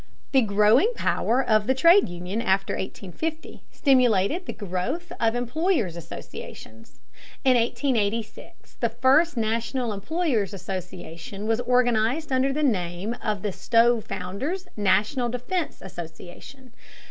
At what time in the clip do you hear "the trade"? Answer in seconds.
1.67-2.09